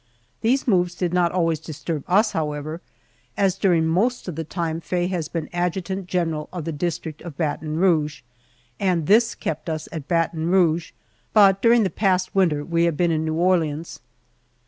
[0.41, 2.81] These moves did not always disturb us, however,
[3.37, 7.37] as during most of the time Faye has been adjutant general of the District of
[7.37, 8.21] Baton Rouge,
[8.79, 10.91] and this kept us at Baton Rouge,
[11.33, 13.99] but during the past winter we have been in New Orleans.